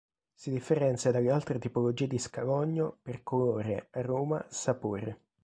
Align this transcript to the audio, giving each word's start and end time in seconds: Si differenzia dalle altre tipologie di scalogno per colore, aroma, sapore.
Si 0.33 0.49
differenzia 0.49 1.11
dalle 1.11 1.29
altre 1.29 1.59
tipologie 1.59 2.07
di 2.07 2.17
scalogno 2.17 2.97
per 3.03 3.21
colore, 3.21 3.89
aroma, 3.91 4.43
sapore. 4.49 5.19